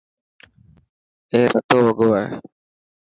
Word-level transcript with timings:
اي 1.31 1.39
رتو 1.51 1.77
وڳو 1.85 2.09
هي. 2.19 2.25